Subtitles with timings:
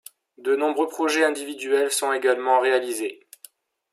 [0.39, 3.27] De nombreux projets individuels sont également réalisés.